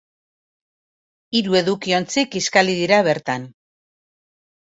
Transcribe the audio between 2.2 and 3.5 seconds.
kiskali dira bertan.